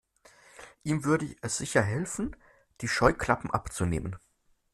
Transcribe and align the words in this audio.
Ihm 0.81 1.03
würde 1.03 1.35
es 1.43 1.57
sicher 1.57 1.83
helfen, 1.83 2.35
die 2.81 2.87
Scheuklappen 2.87 3.51
abzunehmen. 3.51 4.15